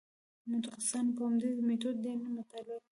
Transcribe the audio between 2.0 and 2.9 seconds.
دین مطالعه کړ.